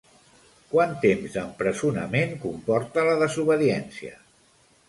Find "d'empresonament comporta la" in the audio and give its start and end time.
1.35-3.15